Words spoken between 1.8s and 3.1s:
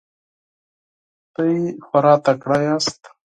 خورا تکړه یاست.